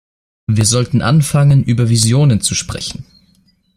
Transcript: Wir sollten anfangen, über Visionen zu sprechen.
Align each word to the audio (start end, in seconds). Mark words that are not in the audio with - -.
Wir 0.47 0.65
sollten 0.65 1.03
anfangen, 1.03 1.63
über 1.63 1.87
Visionen 1.89 2.41
zu 2.41 2.55
sprechen. 2.55 3.05